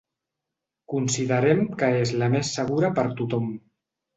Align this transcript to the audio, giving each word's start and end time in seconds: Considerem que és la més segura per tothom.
Considerem 0.93 1.61
que 1.83 1.91
és 1.99 2.15
la 2.23 2.33
més 2.37 2.53
segura 2.61 2.93
per 2.99 3.07
tothom. 3.21 3.53